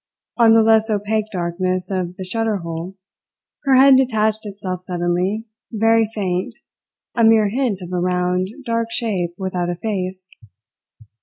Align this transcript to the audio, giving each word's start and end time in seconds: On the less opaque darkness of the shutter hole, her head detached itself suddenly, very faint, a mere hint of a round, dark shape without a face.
On 0.35 0.55
the 0.55 0.63
less 0.63 0.89
opaque 0.89 1.27
darkness 1.31 1.91
of 1.91 2.15
the 2.17 2.23
shutter 2.23 2.57
hole, 2.57 2.95
her 3.65 3.75
head 3.75 3.97
detached 3.97 4.47
itself 4.47 4.81
suddenly, 4.81 5.45
very 5.71 6.09
faint, 6.15 6.55
a 7.13 7.23
mere 7.23 7.49
hint 7.49 7.81
of 7.83 7.93
a 7.93 7.99
round, 7.99 8.47
dark 8.65 8.89
shape 8.89 9.35
without 9.37 9.69
a 9.69 9.75
face. 9.75 10.31